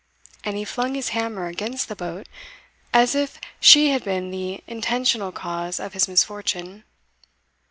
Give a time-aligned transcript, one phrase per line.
[0.43, 2.27] and he flung his hammer against the boat,
[2.91, 6.83] as if she had been the intentional cause of his misfortune.